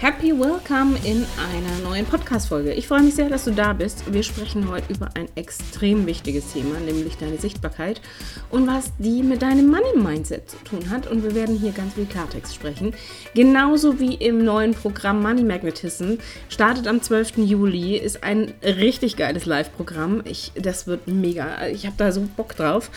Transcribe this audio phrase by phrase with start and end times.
[0.00, 2.72] Happy Welcome in einer neuen Podcast-Folge.
[2.72, 4.10] Ich freue mich sehr, dass du da bist.
[4.10, 8.00] Wir sprechen heute über ein extrem wichtiges Thema, nämlich deine Sichtbarkeit
[8.48, 11.06] und was die mit deinem Money-Mindset zu tun hat.
[11.06, 12.94] Und wir werden hier ganz viel Klartext sprechen.
[13.34, 16.14] Genauso wie im neuen Programm Money Magnetism.
[16.48, 17.36] Startet am 12.
[17.36, 20.22] Juli, ist ein richtig geiles Live-Programm.
[20.54, 21.66] Das wird mega.
[21.66, 22.90] Ich habe da so Bock drauf.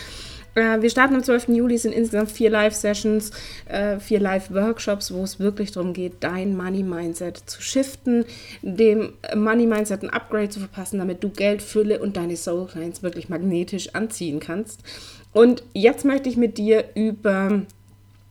[0.54, 1.48] Äh, wir starten am 12.
[1.48, 3.30] Juli, sind insgesamt vier Live-Sessions,
[3.66, 8.24] äh, vier Live-Workshops, wo es wirklich darum geht, dein Money-Mindset zu shiften,
[8.62, 13.94] dem Money-Mindset ein Upgrade zu verpassen, damit du Geld, Fülle und deine Soul-Clients wirklich magnetisch
[13.94, 14.82] anziehen kannst.
[15.32, 17.62] Und jetzt möchte ich mit dir über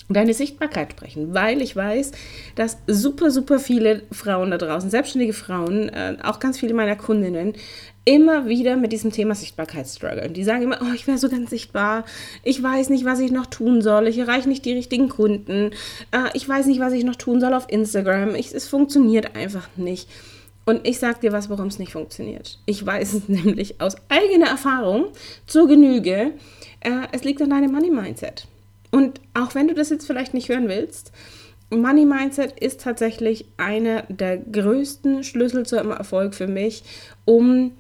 [0.10, 2.12] deine Sichtbarkeit sprechen, weil ich weiß,
[2.56, 7.54] dass super, super viele Frauen da draußen, selbstständige Frauen, äh, auch ganz viele meiner Kundinnen,
[8.06, 10.34] immer wieder mit diesem Thema Sichtbarkeit strugglen.
[10.34, 12.04] Die sagen immer, oh, ich wäre so ganz sichtbar,
[12.44, 15.72] ich weiß nicht, was ich noch tun soll, ich erreiche nicht die richtigen Kunden,
[16.12, 19.70] äh, ich weiß nicht, was ich noch tun soll auf Instagram, ich, es funktioniert einfach
[19.78, 20.10] nicht.
[20.66, 22.60] Und ich sage dir was, warum es nicht funktioniert.
[22.66, 25.08] Ich weiß es nämlich aus eigener Erfahrung
[25.46, 26.32] zur Genüge.
[26.80, 28.48] Äh, es liegt an deinem Money-Mindset.
[28.94, 31.12] Und auch wenn du das jetzt vielleicht nicht hören willst,
[31.72, 36.84] Money Mindset ist tatsächlich einer der größten Schlüssel zum Erfolg für mich,
[37.26, 37.72] um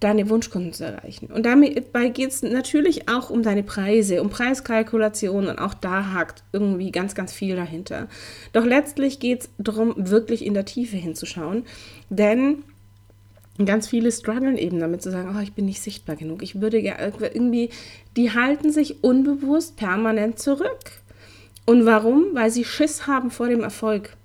[0.00, 1.26] deine Wunschkunden zu erreichen.
[1.26, 6.44] Und dabei geht es natürlich auch um deine Preise, um Preiskalkulation und auch da hakt
[6.52, 8.08] irgendwie ganz, ganz viel dahinter.
[8.54, 11.66] Doch letztlich geht es darum, wirklich in der Tiefe hinzuschauen,
[12.08, 12.64] denn
[13.64, 16.42] ganz viele strugglen eben damit zu sagen, oh, ich bin nicht sichtbar genug.
[16.42, 17.70] Ich würde irgendwie,
[18.16, 21.02] die halten sich unbewusst permanent zurück.
[21.66, 22.26] Und warum?
[22.32, 24.16] Weil sie Schiss haben vor dem Erfolg.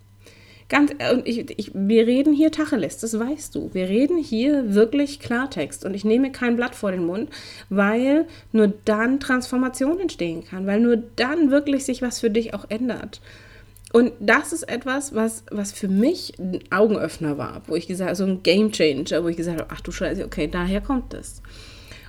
[0.70, 3.70] Ganz, und ich, ich, wir reden hier Tacheles, das weißt du.
[3.74, 7.30] Wir reden hier wirklich Klartext und ich nehme kein Blatt vor den Mund,
[7.70, 12.66] weil nur dann Transformation entstehen kann, weil nur dann wirklich sich was für dich auch
[12.70, 13.22] ändert.
[13.94, 18.18] Und das ist etwas, was, was für mich ein Augenöffner war, wo ich gesagt habe,
[18.18, 21.42] so ein Game Changer, wo ich gesagt habe, ach du Scheiße, okay, daher kommt das.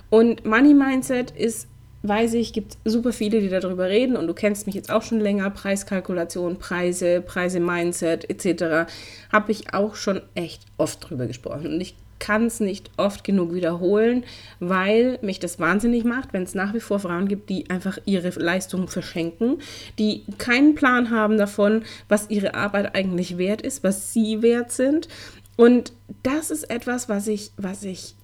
[0.09, 1.67] Und Money Mindset ist
[2.01, 5.19] weiß ich, gibt super viele, die darüber reden und du kennst mich jetzt auch schon
[5.19, 8.89] länger, Preiskalkulation, Preise, Preise Mindset etc.
[9.31, 13.53] habe ich auch schon echt oft drüber gesprochen und ich kann es nicht oft genug
[13.53, 14.23] wiederholen,
[14.59, 18.29] weil mich das wahnsinnig macht, wenn es nach wie vor Frauen gibt, die einfach ihre
[18.39, 19.59] Leistung verschenken,
[19.97, 25.07] die keinen Plan haben davon, was ihre Arbeit eigentlich wert ist, was sie wert sind.
[25.55, 25.93] Und
[26.23, 28.15] das ist etwas, was ich, was ich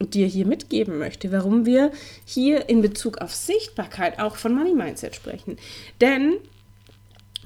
[0.00, 1.92] dir hier mitgeben möchte, warum wir
[2.24, 5.58] hier in Bezug auf Sichtbarkeit auch von Money Mindset sprechen.
[6.00, 6.36] Denn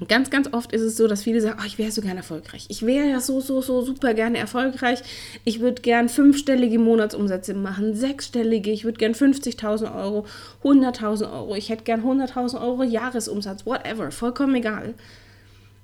[0.09, 2.65] Ganz, ganz oft ist es so, dass viele sagen, oh, ich wäre so gerne erfolgreich.
[2.67, 4.99] Ich wäre ja so, so, so super gerne erfolgreich.
[5.45, 8.71] Ich würde gern fünfstellige Monatsumsätze machen, sechsstellige.
[8.71, 10.25] Ich würde gern 50.000 Euro,
[10.63, 11.55] 100.000 Euro.
[11.55, 14.95] Ich hätte gern 100.000 Euro Jahresumsatz, whatever, vollkommen egal.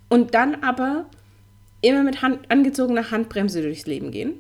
[0.10, 1.06] Und dann aber
[1.82, 4.34] immer mit Hand, angezogener Handbremse durchs Leben gehen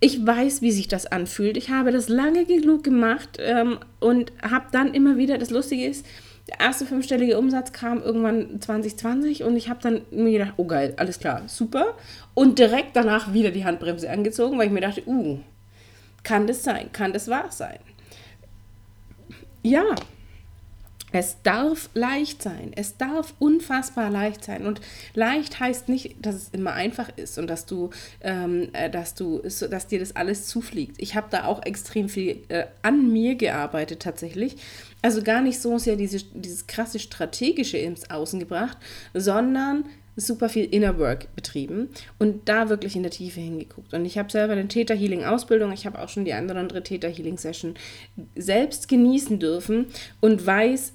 [0.00, 1.56] ich weiß, wie sich das anfühlt.
[1.56, 6.06] Ich habe das lange genug gemacht ähm, und habe dann immer wieder, das Lustige ist,
[6.48, 10.94] der erste fünfstellige Umsatz kam irgendwann 2020 und ich habe dann mir gedacht, oh geil,
[10.96, 11.94] alles klar, super.
[12.34, 15.38] Und direkt danach wieder die Handbremse angezogen, weil ich mir dachte, uh,
[16.22, 16.90] kann das sein?
[16.92, 17.78] Kann das wahr sein?
[19.62, 19.84] Ja,
[21.12, 22.72] es darf leicht sein.
[22.76, 24.66] Es darf unfassbar leicht sein.
[24.66, 24.80] Und
[25.14, 29.40] leicht heißt nicht, dass es immer einfach ist und dass du, ähm, äh, dass du,
[29.40, 30.96] dass dir das alles zufliegt.
[30.98, 34.56] Ich habe da auch extrem viel äh, an mir gearbeitet tatsächlich.
[35.00, 38.76] Also gar nicht so sehr diese, dieses krasse strategische ins Außen gebracht,
[39.14, 39.84] sondern
[40.18, 43.94] super viel Inner Work betrieben und da wirklich in der Tiefe hingeguckt.
[43.94, 46.60] Und ich habe selber eine Theta Healing Ausbildung, ich habe auch schon die eine oder
[46.60, 47.74] andere Theta Healing Session
[48.34, 49.86] selbst genießen dürfen
[50.20, 50.92] und weiß,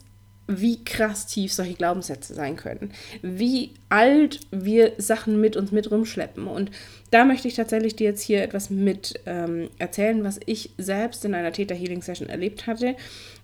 [0.47, 6.47] wie krass tief solche Glaubenssätze sein können, wie alt wir Sachen mit uns mit rumschleppen.
[6.47, 6.69] Und
[7.11, 11.33] da möchte ich tatsächlich dir jetzt hier etwas mit ähm, erzählen, was ich selbst in
[11.33, 12.95] einer Theta Healing Session erlebt hatte,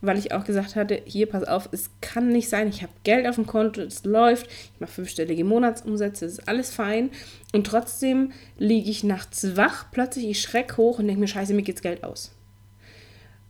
[0.02, 3.28] weil ich auch gesagt hatte, hier pass auf, es kann nicht sein, ich habe Geld
[3.28, 7.12] auf dem Konto, es läuft, ich mache fünfstellige Monatsumsätze, es ist alles fein.
[7.53, 11.62] Und trotzdem liege ich nachts wach, plötzlich ich schreck hoch und denke mir, scheiße, mir
[11.62, 12.32] geht's Geld aus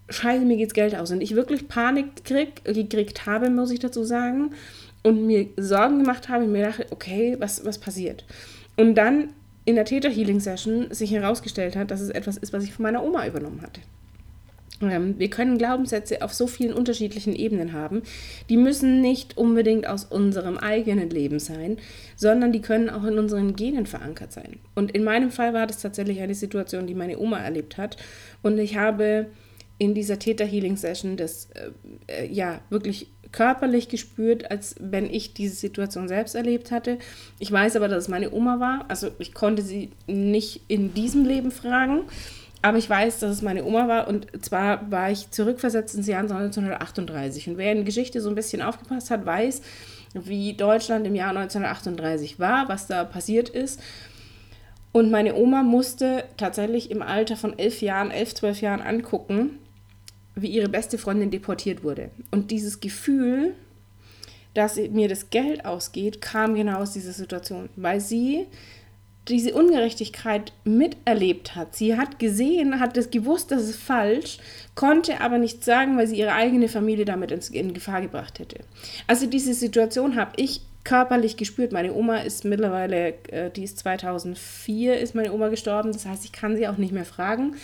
[0.10, 1.12] scheiße, mir geht's Geld aus.
[1.12, 4.52] Und ich wirklich Panik krieg, gekriegt habe, muss ich dazu sagen,
[5.04, 8.26] und mir Sorgen gemacht habe und mir dachte, okay, was, was passiert?
[8.76, 9.30] Und dann
[9.66, 12.84] in der Theta Healing Session sich herausgestellt hat, dass es etwas ist, was ich von
[12.84, 13.82] meiner Oma übernommen hatte.
[14.82, 18.02] Ähm, wir können Glaubenssätze auf so vielen unterschiedlichen Ebenen haben.
[18.50, 21.78] Die müssen nicht unbedingt aus unserem eigenen Leben sein,
[22.16, 24.60] sondern die können auch in unseren Genen verankert sein.
[24.76, 27.98] Und in meinem Fall war das tatsächlich eine Situation, die meine Oma erlebt hat.
[28.42, 29.28] Und ich habe
[29.80, 35.34] in dieser Theta Healing Session das äh, äh, ja wirklich körperlich gespürt, als wenn ich
[35.34, 36.98] diese Situation selbst erlebt hatte.
[37.40, 38.86] Ich weiß aber, dass es meine Oma war.
[38.88, 42.04] Also ich konnte sie nicht in diesem Leben fragen.
[42.62, 46.24] Aber ich weiß, dass es meine Oma war und zwar war ich zurückversetzt ins Jahr
[46.24, 47.48] 1938.
[47.48, 49.62] Und wer in Geschichte so ein bisschen aufgepasst hat, weiß,
[50.14, 53.80] wie Deutschland im Jahr 1938 war, was da passiert ist.
[54.92, 59.60] Und meine Oma musste tatsächlich im Alter von elf Jahren, elf, zwölf Jahren angucken,
[60.42, 62.12] wie ihre beste Freundin deportiert wurde.
[62.32, 63.54] Und dieses Gefühl,
[64.54, 68.48] dass mir das Geld ausgeht, kam genau aus dieser Situation, weil sie
[69.28, 71.76] diese Ungerechtigkeit miterlebt hat.
[71.76, 74.40] Sie hat gesehen, hat es gewusst, das ist falsch,
[74.76, 78.60] konnte aber nichts sagen, weil sie ihre eigene Familie damit in Gefahr gebracht hätte.
[79.06, 81.72] Also diese Situation habe ich körperlich gespürt.
[81.72, 85.92] Meine Oma ist mittlerweile, äh, die ist 2004, ist meine Oma gestorben.
[85.92, 87.56] Das heißt, ich kann sie auch nicht mehr fragen.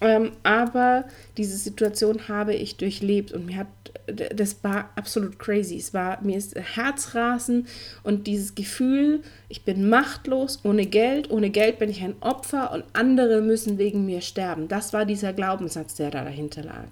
[0.00, 1.04] Ähm, aber
[1.36, 3.66] diese Situation habe ich durchlebt und mir hat,
[4.06, 5.76] das war absolut crazy.
[5.76, 7.66] Es war, mir ist Herzrasen
[8.02, 12.84] und dieses Gefühl, ich bin machtlos, ohne Geld, ohne Geld bin ich ein Opfer und
[12.94, 14.66] andere müssen wegen mir sterben.
[14.66, 16.88] Das war dieser Glaubenssatz, der da dahinter lag.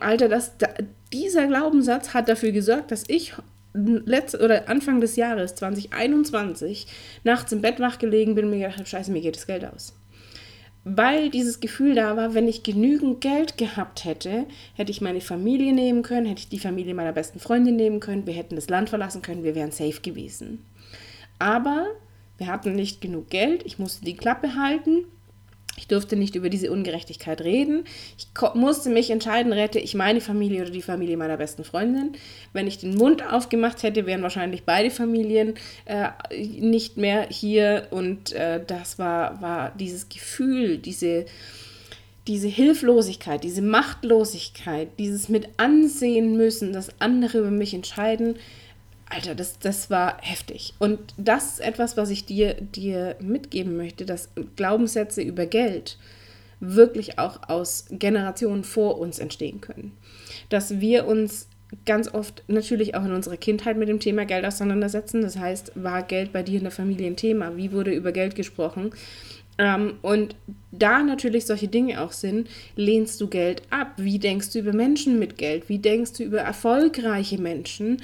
[0.00, 0.68] Alter, das, da,
[1.12, 3.32] dieser Glaubenssatz hat dafür gesorgt, dass ich
[3.74, 6.86] letzt, oder Anfang des Jahres 2021
[7.24, 9.64] nachts im Bett wach gelegen bin und mir gedacht habe, scheiße, mir geht das Geld
[9.64, 9.94] aus
[10.96, 15.72] weil dieses Gefühl da war, wenn ich genügend Geld gehabt hätte, hätte ich meine Familie
[15.72, 18.88] nehmen können, hätte ich die Familie meiner besten Freundin nehmen können, wir hätten das Land
[18.88, 20.64] verlassen können, wir wären safe gewesen.
[21.38, 21.86] Aber
[22.38, 25.04] wir hatten nicht genug Geld, ich musste die Klappe halten
[25.78, 27.84] ich durfte nicht über diese Ungerechtigkeit reden.
[28.18, 32.12] Ich musste mich entscheiden, rette ich meine Familie oder die Familie meiner besten Freundin.
[32.52, 35.54] Wenn ich den Mund aufgemacht hätte, wären wahrscheinlich beide Familien
[35.84, 37.86] äh, nicht mehr hier.
[37.90, 41.26] Und äh, das war, war dieses Gefühl, diese,
[42.26, 48.34] diese Hilflosigkeit, diese Machtlosigkeit, dieses mit ansehen müssen, dass andere über mich entscheiden,
[49.10, 50.74] Alter, das, das war heftig.
[50.78, 55.98] Und das ist etwas, was ich dir, dir mitgeben möchte, dass Glaubenssätze über Geld
[56.60, 59.92] wirklich auch aus Generationen vor uns entstehen können.
[60.50, 61.48] Dass wir uns
[61.84, 65.22] ganz oft natürlich auch in unserer Kindheit mit dem Thema Geld auseinandersetzen.
[65.22, 67.56] Das heißt, war Geld bei dir in der Familie ein Thema?
[67.56, 68.90] Wie wurde über Geld gesprochen?
[69.58, 70.36] Ähm, und
[70.70, 73.94] da natürlich solche Dinge auch sind, lehnst du Geld ab?
[73.96, 75.68] Wie denkst du über Menschen mit Geld?
[75.68, 78.00] Wie denkst du über erfolgreiche Menschen?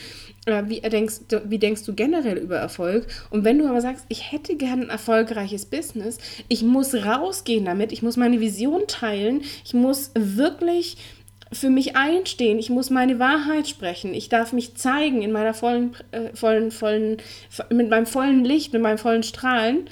[0.47, 3.07] Äh, wie, denkst, wie denkst du generell über Erfolg?
[3.31, 6.19] Und wenn du aber sagst, ich hätte gern ein erfolgreiches Business,
[6.49, 10.97] ich muss rausgehen damit, ich muss meine Vision teilen, ich muss wirklich
[11.53, 15.95] für mich einstehen, ich muss meine Wahrheit sprechen, ich darf mich zeigen in meiner vollen,
[16.11, 17.19] äh, vollen, vollen,
[17.71, 19.89] mit meinem vollen Licht, mit meinem vollen Strahlen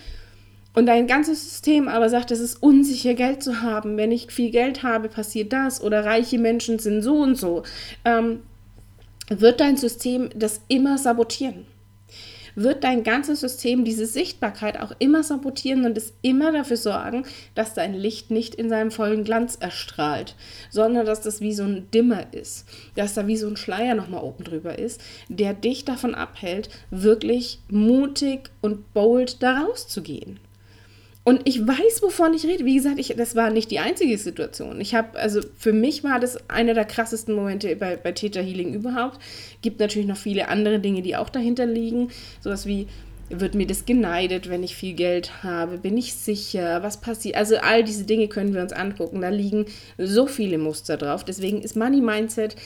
[0.74, 3.96] und dein ganzes System aber sagt, es ist unsicher, Geld zu haben.
[3.96, 5.82] Wenn ich viel Geld habe, passiert das.
[5.82, 7.62] Oder reiche Menschen sind so und so.
[8.04, 8.40] Ähm,
[9.28, 11.66] wird dein System das immer sabotieren.
[12.54, 17.24] Wird dein ganzes System diese Sichtbarkeit auch immer sabotieren und es immer dafür sorgen,
[17.54, 20.36] dass dein Licht nicht in seinem vollen Glanz erstrahlt,
[20.68, 24.22] sondern dass das wie so ein Dimmer ist, dass da wie so ein Schleier nochmal
[24.22, 30.38] oben drüber ist, der dich davon abhält, wirklich mutig und bold da rauszugehen.
[31.24, 32.64] Und ich weiß, wovon ich rede.
[32.64, 34.80] Wie gesagt, ich, das war nicht die einzige Situation.
[34.80, 38.74] Ich habe, also für mich war das einer der krassesten Momente bei, bei Theta Healing
[38.74, 39.20] überhaupt.
[39.60, 42.10] Gibt natürlich noch viele andere Dinge, die auch dahinter liegen.
[42.40, 42.88] Sowas wie,
[43.32, 45.78] wird mir das geneidet, wenn ich viel Geld habe?
[45.78, 46.82] Bin ich sicher?
[46.82, 47.36] Was passiert?
[47.36, 49.20] Also all diese Dinge können wir uns angucken.
[49.20, 49.66] Da liegen
[49.98, 51.24] so viele Muster drauf.
[51.24, 52.56] Deswegen ist Money Mindset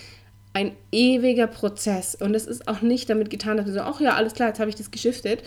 [0.52, 2.14] ein ewiger Prozess.
[2.14, 4.60] Und es ist auch nicht damit getan, dass wir so, ach ja, alles klar, jetzt
[4.60, 5.42] habe ich das geschiftet.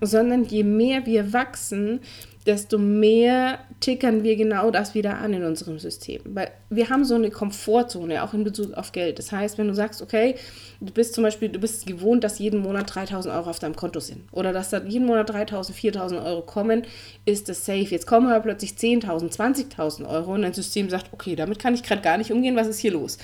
[0.00, 2.00] Sondern je mehr wir wachsen,
[2.46, 6.22] desto mehr tickern wir genau das wieder an in unserem System.
[6.24, 9.18] Weil wir haben so eine Komfortzone, auch in Bezug auf Geld.
[9.18, 10.34] Das heißt, wenn du sagst, okay,
[10.80, 14.00] du bist zum Beispiel, du bist gewohnt, dass jeden Monat 3000 Euro auf deinem Konto
[14.00, 14.22] sind.
[14.32, 16.82] Oder dass da jeden Monat 3000, 4000 Euro kommen,
[17.24, 17.86] ist das safe.
[17.88, 21.84] Jetzt kommen aber plötzlich 10.000, 20.000 Euro und dein System sagt, okay, damit kann ich
[21.84, 23.18] gerade gar nicht umgehen, was ist hier los?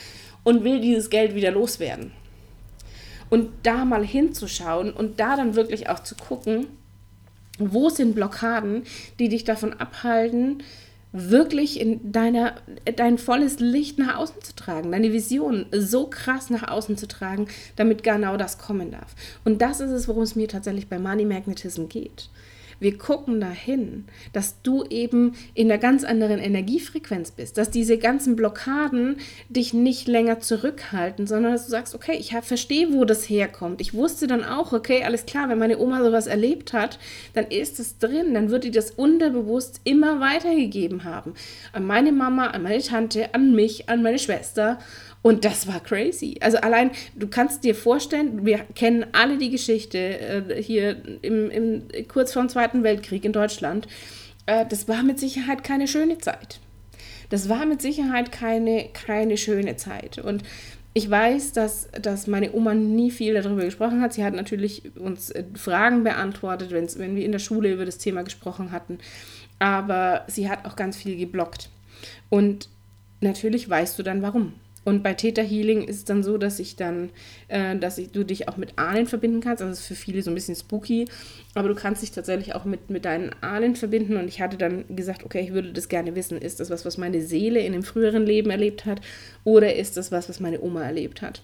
[0.44, 2.12] Und will dieses Geld wieder loswerden.
[3.30, 6.66] Und da mal hinzuschauen und da dann wirklich auch zu gucken,
[7.59, 8.83] wo sind Blockaden,
[9.19, 10.62] die dich davon abhalten,
[11.12, 12.57] wirklich in deiner,
[12.97, 17.49] dein volles Licht nach außen zu tragen, deine Vision so krass nach außen zu tragen,
[17.77, 19.15] damit genau das kommen darf.
[19.45, 22.29] Und das ist es, worum es mir tatsächlich bei Money Magnetism geht.
[22.80, 28.37] Wir gucken dahin, dass du eben in einer ganz anderen Energiefrequenz bist, dass diese ganzen
[28.37, 29.16] Blockaden
[29.49, 33.80] dich nicht länger zurückhalten, sondern dass du sagst, okay, ich verstehe, wo das herkommt.
[33.80, 36.99] Ich wusste dann auch, okay, alles klar, wenn meine Oma sowas erlebt hat,
[37.35, 41.35] dann ist es drin, dann wird die das unterbewusst immer weitergegeben haben.
[41.73, 44.78] An meine Mama, an meine Tante, an mich, an meine Schwester.
[45.22, 46.37] Und das war crazy.
[46.40, 51.82] Also allein, du kannst dir vorstellen, wir kennen alle die Geschichte äh, hier im, im,
[52.06, 53.88] kurz vor dem Zweiten Weltkrieg in Deutschland.
[54.46, 56.60] Äh, das war mit Sicherheit keine schöne Zeit.
[57.30, 60.18] Das war mit Sicherheit keine, keine schöne Zeit.
[60.18, 60.44] Und
[60.94, 64.14] ich weiß, dass, dass meine Oma nie viel darüber gesprochen hat.
[64.14, 68.22] Sie hat natürlich uns äh, Fragen beantwortet, wenn wir in der Schule über das Thema
[68.22, 68.98] gesprochen hatten.
[69.58, 71.70] Aber sie hat auch ganz viel geblockt.
[72.30, 72.68] Und
[73.20, 74.54] natürlich weißt du dann warum.
[74.85, 77.11] Und bei Theta Healing ist es dann so, dass ich dann,
[77.49, 79.62] äh, dass ich, du dich auch mit Ahnen verbinden kannst.
[79.62, 81.06] Also das ist für viele so ein bisschen spooky,
[81.54, 84.16] aber du kannst dich tatsächlich auch mit, mit deinen Ahnen verbinden.
[84.16, 86.38] Und ich hatte dann gesagt, okay, ich würde das gerne wissen.
[86.38, 89.00] Ist das was, was meine Seele in einem früheren Leben erlebt hat?
[89.44, 91.42] Oder ist das was, was meine Oma erlebt hat?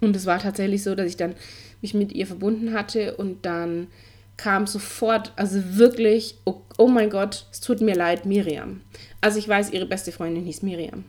[0.00, 1.34] Und es war tatsächlich so, dass ich dann
[1.80, 3.88] mich mit ihr verbunden hatte und dann
[4.36, 8.80] kam sofort, also wirklich, oh, oh mein Gott, es tut mir leid, Miriam.
[9.20, 11.04] Also ich weiß, ihre beste Freundin hieß Miriam.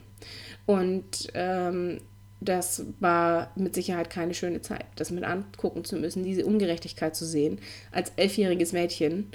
[0.66, 2.00] Und ähm,
[2.40, 7.24] das war mit Sicherheit keine schöne Zeit, das mit angucken zu müssen, diese Ungerechtigkeit zu
[7.24, 7.60] sehen
[7.92, 9.30] als elfjähriges Mädchen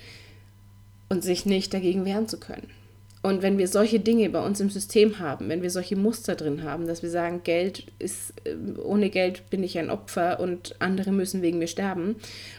[1.10, 2.70] und sich nicht dagegen wehren zu können.
[3.24, 6.63] Und wenn wir solche Dinge bei uns im System haben, wenn wir solche Muster drin
[6.63, 11.12] haben, dass wir sagen, Geld ist, äh, ohne Geld bin ich ein Opfer und andere
[11.12, 12.16] müssen wegen mir sterben.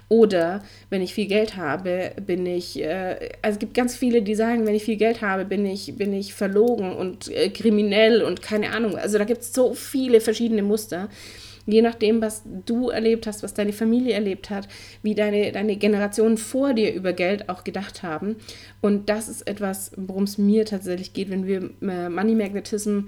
[0.08, 4.36] Oder wenn ich viel Geld habe, bin ich, äh, also es gibt ganz viele, die
[4.36, 8.40] sagen, wenn ich viel Geld habe, bin ich, bin ich verlogen und äh, kriminell und
[8.40, 8.96] keine Ahnung.
[8.96, 11.08] Also da gibt es so viele verschiedene Muster
[11.66, 14.68] je nachdem, was du erlebt hast, was deine Familie erlebt hat,
[15.02, 18.36] wie deine, deine Generationen vor dir über Geld auch gedacht haben.
[18.80, 23.00] Und das ist etwas, worum es mir tatsächlich geht, wenn wir äh, Money Magnetism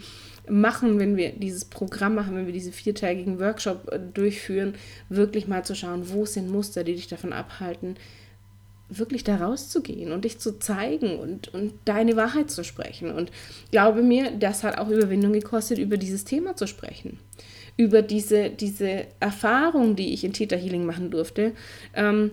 [0.49, 4.75] machen, wenn wir dieses Programm machen, wenn wir diese viertägigen Workshop äh, durchführen,
[5.09, 7.97] wirklich mal zu schauen, wo sind Muster, die dich davon abhalten,
[8.91, 13.11] wirklich da rauszugehen und dich zu zeigen und, und deine Wahrheit zu sprechen.
[13.11, 13.33] Und
[13.71, 17.19] glaube mir, das hat auch Überwindung gekostet, über dieses Thema zu sprechen
[17.77, 21.53] über diese, diese Erfahrung, die ich in Theta Healing machen durfte,
[21.95, 22.33] ähm,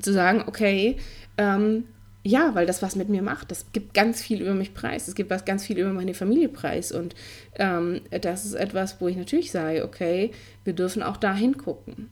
[0.00, 0.96] zu sagen, okay,
[1.38, 1.84] ähm,
[2.24, 3.50] ja, weil das was mit mir macht.
[3.50, 5.08] Das gibt ganz viel über mich preis.
[5.08, 6.92] Es gibt was ganz viel über meine Familie preis.
[6.92, 7.14] Und
[7.56, 10.30] ähm, das ist etwas, wo ich natürlich sage, okay,
[10.64, 12.10] wir dürfen auch da hingucken.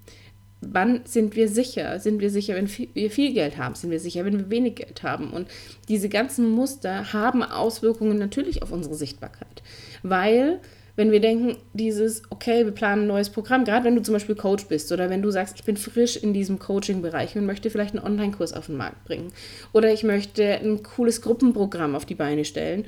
[0.63, 2.01] Wann sind wir sicher?
[2.01, 3.77] Sind wir sicher, wenn wir viel Geld haben?
[3.77, 5.31] Sind wir sicher, wenn wir wenig Geld haben?
[5.31, 5.49] Und
[5.89, 9.63] diese ganzen Muster haben Auswirkungen natürlich auf unsere Sichtbarkeit.
[10.03, 10.61] Weil
[10.97, 14.35] wenn wir denken, dieses, okay, wir planen ein neues Programm, gerade wenn du zum Beispiel
[14.35, 17.95] Coach bist oder wenn du sagst, ich bin frisch in diesem Coaching-Bereich und möchte vielleicht
[17.95, 19.33] einen Online-Kurs auf den Markt bringen
[19.73, 22.85] oder ich möchte ein cooles Gruppenprogramm auf die Beine stellen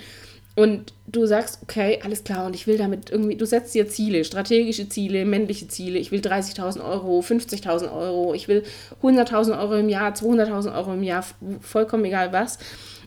[0.54, 4.25] und du sagst, okay, alles klar und ich will damit irgendwie, du setzt dir Ziele,
[4.25, 8.62] strategische Ziele, männliche Ziele, ich will 30.000 Euro, 50.000 Euro, ich will
[9.02, 11.25] 100.000 Euro im Jahr, 200.000 Euro im Jahr,
[11.61, 12.59] vollkommen egal was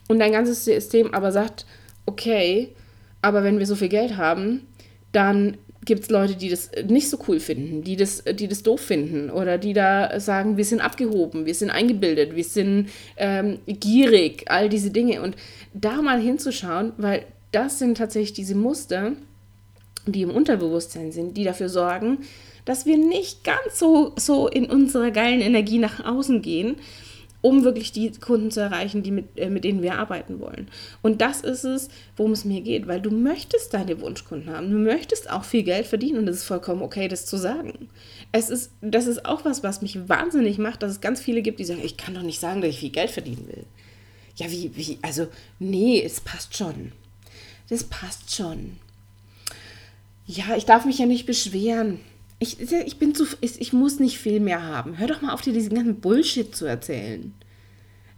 [0.07, 1.65] und dein ganzes System aber sagt,
[2.07, 2.73] okay,
[3.21, 4.67] aber wenn wir so viel Geld haben,
[5.15, 8.81] dann gibt es Leute, die das nicht so cool finden, die das, die das doof
[8.81, 14.45] finden oder die da sagen, wir sind abgehoben, wir sind eingebildet, wir sind ähm, gierig,
[14.47, 15.21] all diese Dinge.
[15.21, 15.35] Und
[15.73, 19.13] da mal hinzuschauen, weil das sind tatsächlich diese Muster,
[20.05, 22.19] die im Unterbewusstsein sind, die dafür sorgen,
[22.65, 26.77] dass wir nicht ganz so, so in unserer geilen Energie nach außen gehen,
[27.45, 30.67] um wirklich die Kunden zu erreichen, die mit, äh, mit denen wir arbeiten wollen.
[31.03, 34.71] Und das ist es, worum es mir geht, weil du möchtest deine Wunschkunden haben.
[34.71, 37.87] Du möchtest auch viel Geld verdienen und es ist vollkommen okay, das zu sagen.
[38.31, 41.59] Es ist, das ist auch was, was mich wahnsinnig macht, dass es ganz viele gibt,
[41.59, 43.65] die sagen, ich kann doch nicht sagen, dass ich viel Geld verdienen will.
[44.37, 45.27] Ja, wie, wie, also,
[45.59, 46.93] nee, es passt schon.
[47.69, 48.77] Das passt schon.
[50.25, 51.99] Ja, ich darf mich ja nicht beschweren.
[52.45, 54.99] Ich, ich bin zu, ich, ich muss nicht viel mehr haben.
[54.99, 57.33] Hör doch mal auf, dir diesen ganzen Bullshit zu erzählen.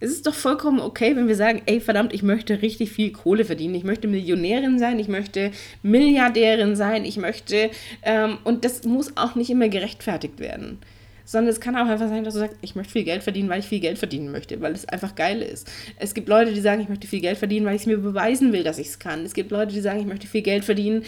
[0.01, 3.46] Es ist doch vollkommen okay, wenn wir sagen, ey, verdammt, ich möchte richtig viel Kohle
[3.46, 3.74] verdienen.
[3.74, 7.72] Ich möchte Millionärin sein, ich möchte Milliardärin sein, ich möchte,
[8.03, 10.79] ähm, und das muss auch nicht immer gerechtfertigt werden.
[11.24, 13.62] Sondern es kann auch einfach sein, dass du sagst, ich möchte viel Geld verdienen, weil
[13.62, 15.72] ich viel Geld verdienen möchte, weil es einfach geil ist.
[15.98, 18.51] Es gibt Leute, die sagen, ich möchte viel Geld verdienen, weil ich es mir beweisen
[18.51, 19.25] will, dass ich es kann.
[19.25, 21.03] Es gibt Leute, die sagen, ich möchte viel Geld verdienen,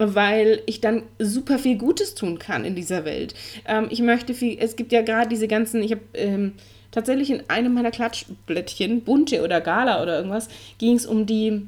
[0.00, 3.34] weil ich dann super viel Gutes tun kann in dieser Welt.
[3.66, 6.54] Ähm, ich möchte viel, es gibt ja gerade diese ganzen, ich habe ähm,
[6.90, 11.66] tatsächlich in einem meiner Klatschblättchen, bunte oder Gala oder irgendwas, ging es um die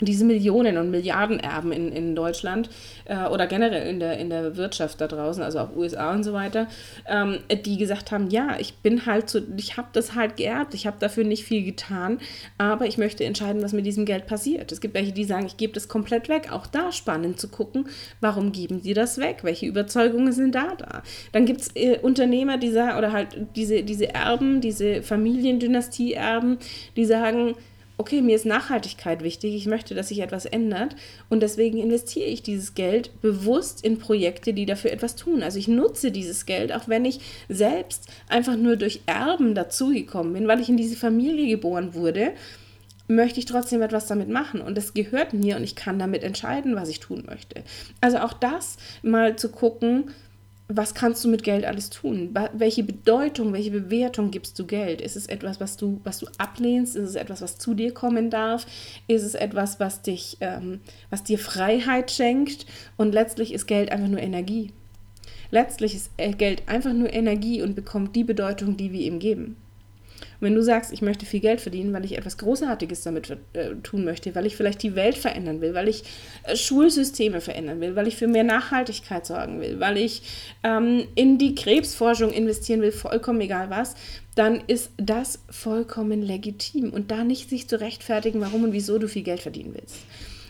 [0.00, 2.70] diese Millionen und Milliardenerben in, in Deutschland
[3.06, 6.32] äh, oder generell in der, in der Wirtschaft da draußen, also auch USA und so
[6.32, 6.68] weiter,
[7.06, 10.86] ähm, die gesagt haben, ja, ich bin halt so, ich habe das halt geerbt, ich
[10.86, 12.18] habe dafür nicht viel getan,
[12.58, 14.70] aber ich möchte entscheiden, was mit diesem Geld passiert.
[14.70, 16.52] Es gibt welche, die sagen, ich gebe das komplett weg.
[16.52, 17.88] Auch da spannend zu gucken,
[18.20, 19.38] warum geben die das weg?
[19.42, 21.02] Welche Überzeugungen sind da da?
[21.32, 26.58] Dann gibt es äh, Unternehmer, die sagen, oder halt diese, diese Erben, diese Familiendynastie-Erben,
[26.96, 27.54] die sagen,
[27.98, 30.96] okay, mir ist Nachhaltigkeit wichtig, ich möchte, dass sich etwas ändert
[31.28, 35.42] und deswegen investiere ich dieses Geld bewusst in Projekte, die dafür etwas tun.
[35.42, 40.48] Also ich nutze dieses Geld, auch wenn ich selbst einfach nur durch Erben dazugekommen bin,
[40.48, 42.32] weil ich in diese Familie geboren wurde
[43.08, 46.76] möchte ich trotzdem etwas damit machen und es gehört mir und ich kann damit entscheiden,
[46.76, 47.62] was ich tun möchte.
[48.02, 50.10] Also auch das mal zu gucken,
[50.68, 52.34] was kannst du mit Geld alles tun?
[52.52, 55.00] Welche Bedeutung, welche Bewertung gibst du Geld?
[55.00, 56.94] Ist es etwas, was du, was du ablehnst?
[56.94, 58.66] Ist es etwas, was zu dir kommen darf?
[59.06, 62.66] Ist es etwas, was dich, ähm, was dir Freiheit schenkt?
[62.98, 64.72] Und letztlich ist Geld einfach nur Energie.
[65.50, 69.56] Letztlich ist äh, Geld einfach nur Energie und bekommt die Bedeutung, die wir ihm geben.
[70.40, 74.04] Wenn du sagst, ich möchte viel Geld verdienen, weil ich etwas Großartiges damit äh, tun
[74.04, 76.04] möchte, weil ich vielleicht die Welt verändern will, weil ich
[76.44, 80.22] äh, Schulsysteme verändern will, weil ich für mehr Nachhaltigkeit sorgen will, weil ich
[80.62, 83.94] ähm, in die Krebsforschung investieren will, vollkommen egal was,
[84.34, 86.90] dann ist das vollkommen legitim.
[86.90, 89.96] Und da nicht sich zu rechtfertigen, warum und wieso du viel Geld verdienen willst.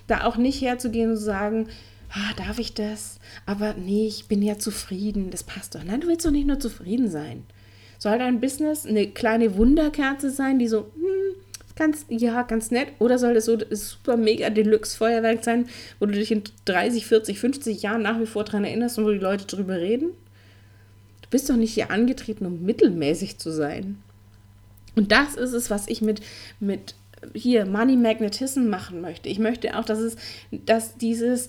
[0.06, 1.68] Da auch nicht herzugehen und zu sagen,
[2.10, 3.18] ah, darf ich das?
[3.46, 5.84] Aber nee, ich bin ja zufrieden, das passt doch.
[5.84, 7.44] Nein, du willst doch nicht nur zufrieden sein.
[7.98, 11.34] Soll dein Business eine kleine Wunderkerze sein, die so, hm,
[11.76, 12.88] ganz, ja, ganz nett?
[12.98, 17.06] Oder soll das so das super mega Deluxe Feuerwerk sein, wo du dich in 30,
[17.06, 20.10] 40, 50 Jahren nach wie vor daran erinnerst und wo die Leute drüber reden?
[21.22, 23.98] Du bist doch nicht hier angetreten, um mittelmäßig zu sein.
[24.96, 26.20] Und das ist es, was ich mit,
[26.58, 26.94] mit
[27.34, 29.28] hier Money Magnetism machen möchte.
[29.28, 30.16] Ich möchte auch, dass es,
[30.50, 31.48] dass dieses,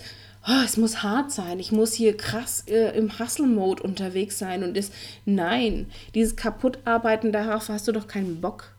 [0.50, 4.76] oh, es muss hart sein, ich muss hier krass äh, im Hustle-Mode unterwegs sein und
[4.76, 4.92] das,
[5.26, 8.74] nein, dieses Kaputtarbeiten, darauf hast du doch keinen Bock.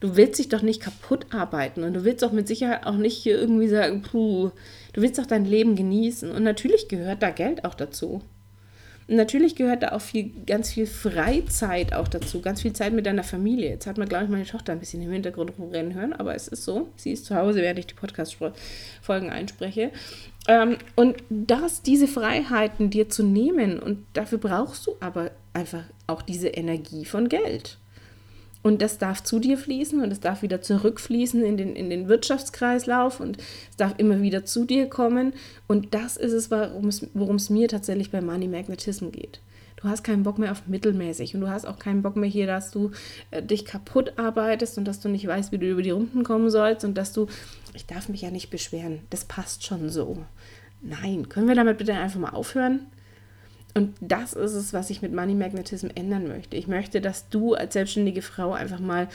[0.00, 3.16] Du willst dich doch nicht kaputt arbeiten und du willst doch mit Sicherheit auch nicht
[3.16, 4.50] hier irgendwie sagen, puh,
[4.92, 8.20] du willst doch dein Leben genießen und natürlich gehört da Geld auch dazu.
[9.06, 13.22] Natürlich gehört da auch viel, ganz viel Freizeit auch dazu, ganz viel Zeit mit deiner
[13.22, 13.68] Familie.
[13.68, 16.48] Jetzt hat man, glaube ich, meine Tochter ein bisschen im Hintergrund rumrennen hören, aber es
[16.48, 16.88] ist so.
[16.96, 19.90] Sie ist zu Hause, während ich die Podcast-Folgen einspreche.
[20.48, 26.22] Ähm, und das, diese Freiheiten dir zu nehmen, und dafür brauchst du aber einfach auch
[26.22, 27.78] diese Energie von Geld.
[28.64, 32.08] Und das darf zu dir fließen und es darf wieder zurückfließen in den, in den
[32.08, 33.36] Wirtschaftskreislauf und
[33.68, 35.34] es darf immer wieder zu dir kommen.
[35.66, 39.40] Und das ist es, worum es mir tatsächlich bei Money Magnetism geht.
[39.76, 42.46] Du hast keinen Bock mehr auf mittelmäßig und du hast auch keinen Bock mehr hier,
[42.46, 42.92] dass du
[43.30, 46.48] äh, dich kaputt arbeitest und dass du nicht weißt, wie du über die Runden kommen
[46.48, 47.26] sollst und dass du,
[47.74, 50.24] ich darf mich ja nicht beschweren, das passt schon so.
[50.80, 52.86] Nein, können wir damit bitte einfach mal aufhören?
[53.74, 56.56] Und das ist es, was ich mit Money Magnetism ändern möchte.
[56.56, 59.08] Ich möchte, dass du als selbstständige Frau einfach mal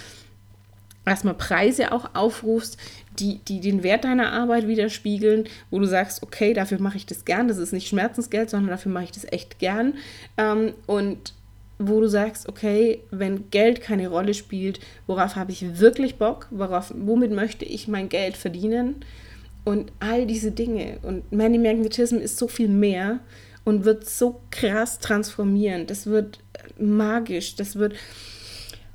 [1.05, 2.77] erstmal Preise auch aufrufst,
[3.17, 7.25] die, die den Wert deiner Arbeit widerspiegeln, wo du sagst, okay, dafür mache ich das
[7.25, 9.95] gern, das ist nicht Schmerzensgeld, sondern dafür mache ich das echt gern.
[10.37, 11.33] Ähm, und
[11.79, 16.93] wo du sagst, okay, wenn Geld keine Rolle spielt, worauf habe ich wirklich Bock, worauf,
[16.95, 18.97] womit möchte ich mein Geld verdienen
[19.63, 20.99] und all diese Dinge.
[21.01, 23.21] Und Money Magnetism ist so viel mehr
[23.63, 25.87] und wird so krass transformieren.
[25.87, 26.39] Das wird
[26.77, 27.93] magisch, das wird,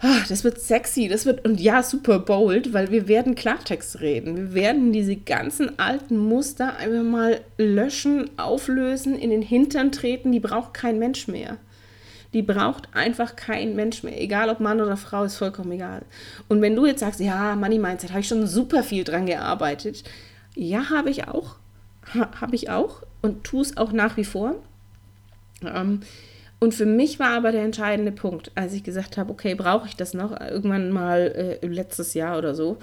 [0.00, 4.36] ah, das wird sexy, das wird und ja, super bold, weil wir werden Klartext reden.
[4.36, 10.40] Wir werden diese ganzen alten Muster einfach mal löschen, auflösen, in den Hintern treten, die
[10.40, 11.58] braucht kein Mensch mehr.
[12.32, 14.20] Die braucht einfach kein Mensch mehr.
[14.20, 16.02] Egal ob Mann oder Frau, ist vollkommen egal.
[16.48, 20.02] Und wenn du jetzt sagst, ja, Money Mindset, habe ich schon super viel dran gearbeitet.
[20.56, 21.54] Ja, habe ich auch.
[22.12, 24.56] Ha, habe ich auch und tue es auch nach wie vor.
[25.64, 26.00] Ähm,
[26.60, 29.96] und für mich war aber der entscheidende Punkt, als ich gesagt habe, okay, brauche ich
[29.96, 30.38] das noch?
[30.40, 32.78] Irgendwann mal äh, letztes Jahr oder so.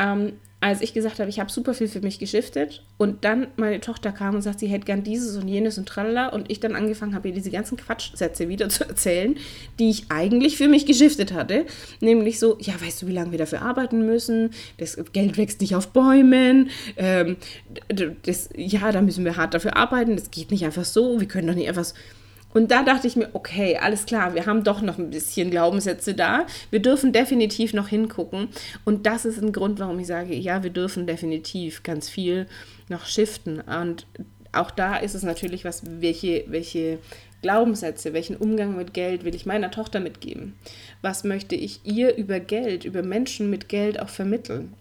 [0.00, 0.32] Ähm,
[0.62, 4.12] als ich gesagt habe, ich habe super viel für mich geschiftet und dann meine Tochter
[4.12, 7.14] kam und sagt, sie hätte gern dieses und jenes und tralala und ich dann angefangen
[7.14, 9.36] habe, ihr diese ganzen Quatschsätze wieder zu erzählen,
[9.78, 11.64] die ich eigentlich für mich geschiftet hatte.
[12.00, 14.50] Nämlich so, ja, weißt du, wie lange wir dafür arbeiten müssen?
[14.76, 16.68] Das Geld wächst nicht auf Bäumen.
[16.98, 17.36] Ähm,
[18.22, 20.16] das, ja, da müssen wir hart dafür arbeiten.
[20.16, 21.20] Das geht nicht einfach so.
[21.20, 21.94] Wir können doch nicht einfach so
[22.52, 26.14] und da dachte ich mir, okay, alles klar, wir haben doch noch ein bisschen Glaubenssätze
[26.14, 26.46] da.
[26.70, 28.48] Wir dürfen definitiv noch hingucken.
[28.84, 32.46] Und das ist ein Grund, warum ich sage, ja, wir dürfen definitiv ganz viel
[32.88, 33.60] noch shiften.
[33.60, 34.06] Und
[34.52, 36.98] auch da ist es natürlich was, welche, welche
[37.42, 40.54] Glaubenssätze, welchen Umgang mit Geld will ich meiner Tochter mitgeben?
[41.02, 44.74] Was möchte ich ihr über Geld, über Menschen mit Geld auch vermitteln?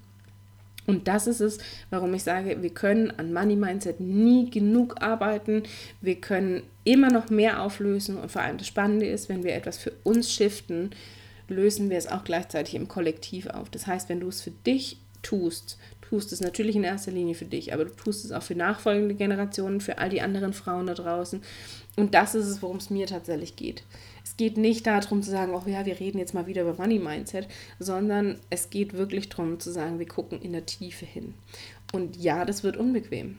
[0.88, 5.64] Und das ist es, warum ich sage, wir können an Money Mindset nie genug arbeiten.
[6.02, 8.18] Wir können immer noch mehr auflösen.
[8.18, 10.92] Und vor allem das Spannende ist, wenn wir etwas für uns shiften,
[11.48, 13.70] lösen wir es auch gleichzeitig im Kollektiv auf.
[13.70, 17.46] Das heißt, wenn du es für dich tust, tust es natürlich in erster Linie für
[17.46, 20.94] dich, aber du tust es auch für nachfolgende Generationen, für all die anderen Frauen da
[20.94, 21.42] draußen.
[21.96, 23.84] Und das ist es, worum es mir tatsächlich geht.
[24.30, 27.00] Es geht nicht darum zu sagen, oh ja, wir reden jetzt mal wieder über Money
[27.00, 27.48] Mindset,
[27.80, 31.34] sondern es geht wirklich darum zu sagen, wir gucken in der Tiefe hin.
[31.94, 33.38] Und ja, das wird unbequem.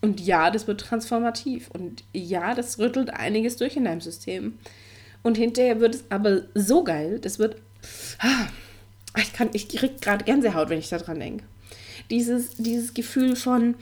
[0.00, 1.70] Und ja, das wird transformativ.
[1.70, 4.58] Und ja, das rüttelt einiges durch in deinem System.
[5.22, 7.56] Und hinterher wird es aber so geil, das wird.
[8.20, 8.46] Ah,
[9.18, 11.44] ich, kann, ich krieg gerade Gänsehaut, wenn ich daran denke.
[12.08, 13.74] Dieses, dieses Gefühl von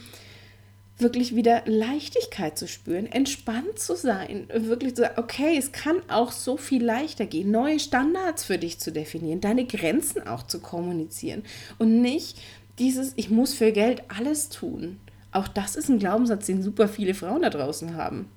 [1.01, 6.33] wirklich wieder Leichtigkeit zu spüren, entspannt zu sein, wirklich zu sagen, okay, es kann auch
[6.33, 11.43] so viel leichter gehen, neue Standards für dich zu definieren, deine Grenzen auch zu kommunizieren
[11.79, 12.39] und nicht
[12.79, 14.99] dieses, ich muss für Geld alles tun.
[15.33, 18.29] Auch das ist ein Glaubenssatz, den super viele Frauen da draußen haben.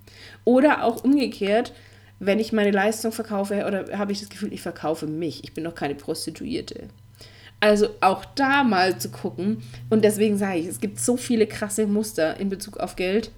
[0.43, 1.73] Oder auch umgekehrt,
[2.19, 5.63] wenn ich meine Leistung verkaufe oder habe ich das Gefühl, ich verkaufe mich, ich bin
[5.63, 6.89] doch keine Prostituierte.
[7.63, 9.63] Also auch da mal zu gucken.
[9.89, 13.31] Und deswegen sage ich, es gibt so viele krasse Muster in Bezug auf Geld.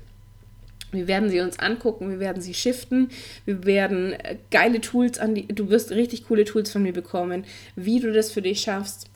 [0.92, 3.10] Wir werden sie uns angucken, wir werden sie shiften,
[3.46, 7.46] wir werden äh, geile Tools an die, du wirst richtig coole Tools von mir bekommen,
[7.76, 9.12] wie du das für dich schaffst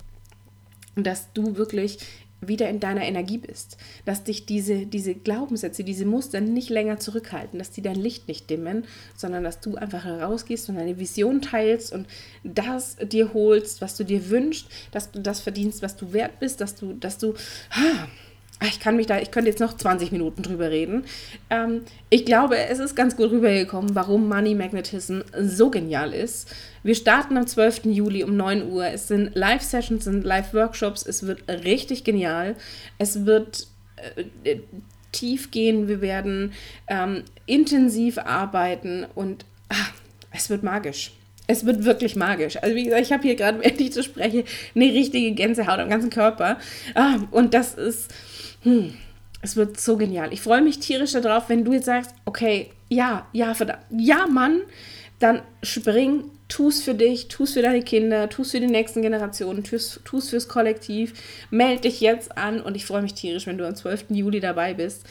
[1.04, 2.00] dass du wirklich
[2.42, 7.60] wieder in deiner Energie bist, dass dich diese, diese Glaubenssätze, diese Muster nicht länger zurückhalten,
[7.60, 11.92] dass die dein Licht nicht dimmen, sondern dass du einfach herausgehst und deine Vision teilst
[11.92, 12.08] und
[12.44, 16.62] das dir holst, was du dir wünschst, dass du das verdienst, was du wert bist,
[16.62, 17.34] dass du, dass du,
[17.72, 18.08] ah,
[18.68, 21.06] ich kann mich da, ich könnte jetzt noch 20 Minuten drüber reden.
[21.50, 26.54] Ähm, ich glaube, es ist ganz gut rübergekommen, warum Money Magnetism so genial ist.
[26.84, 27.86] Wir starten am 12.
[27.86, 28.86] Juli um 9 Uhr.
[28.88, 31.06] Es sind Live-Sessions, sind Live-Workshops.
[31.06, 32.56] Es wird richtig genial.
[32.98, 33.68] Es wird
[34.44, 34.58] äh,
[35.12, 35.88] tief gehen.
[35.88, 36.54] Wir werden
[36.88, 39.94] ähm, intensiv arbeiten und ach,
[40.32, 41.14] es wird magisch.
[41.48, 42.58] Es wird wirklich magisch.
[42.58, 44.44] Also wie gesagt, ich habe hier gerade, während ich zu spreche,
[44.76, 46.60] eine richtige Gänsehaut am ganzen Körper.
[46.94, 48.14] Ah, und das ist
[48.62, 48.94] hm,
[49.42, 50.34] es wird so genial.
[50.34, 54.62] Ich freue mich tierisch darauf, wenn du jetzt sagst, okay, ja, ja, verdammt, ja, Mann,
[55.20, 60.00] dann spring, tu's für dich, tu's für deine Kinder, tu's für die nächsten Generationen, tu's,
[60.04, 61.14] tu's fürs Kollektiv,
[61.52, 64.06] melde dich jetzt an und ich freue mich tierisch, wenn du am 12.
[64.10, 65.06] Juli dabei bist,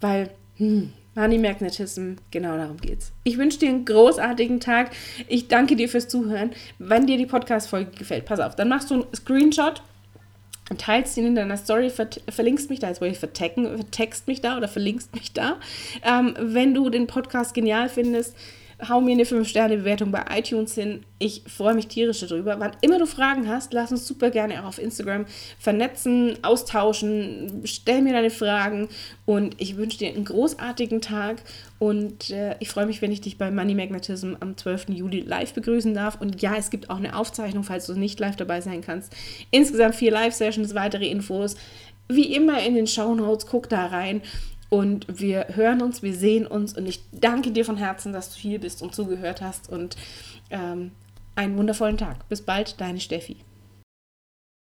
[0.00, 3.12] weil, hm, Money Magnetism, genau darum geht's.
[3.22, 4.90] Ich wünsche dir einen großartigen Tag.
[5.28, 6.50] Ich danke dir fürs Zuhören.
[6.80, 9.80] Wenn dir die Podcast-Folge gefällt, pass auf, dann machst du einen Screenshot
[10.78, 14.56] teilst ihn in deiner Story, verlinkst mich da, jetzt wollte ich vertecken, vertext mich da
[14.56, 15.56] oder verlinkst mich da.
[16.02, 18.34] Ähm, wenn du den Podcast genial findest,
[18.88, 21.04] hau mir eine 5-Sterne-Bewertung bei iTunes hin.
[21.18, 22.58] Ich freue mich tierisch darüber.
[22.58, 25.26] Wann immer du Fragen hast, lass uns super gerne auch auf Instagram
[25.58, 27.62] vernetzen, austauschen.
[27.64, 28.88] Stell mir deine Fragen
[29.26, 31.42] und ich wünsche dir einen großartigen Tag
[31.78, 34.90] und äh, ich freue mich, wenn ich dich bei Money Magnetism am 12.
[34.90, 36.20] Juli live begrüßen darf.
[36.20, 39.14] Und ja, es gibt auch eine Aufzeichnung, falls du nicht live dabei sein kannst.
[39.50, 41.56] Insgesamt vier Live-Sessions, weitere Infos.
[42.08, 44.22] Wie immer in den Show Notes, guck da rein.
[44.74, 48.40] Und wir hören uns, wir sehen uns und ich danke dir von Herzen, dass du
[48.40, 49.96] hier bist und zugehört hast und
[50.50, 50.90] ähm,
[51.36, 52.28] einen wundervollen Tag.
[52.28, 53.36] Bis bald, deine Steffi.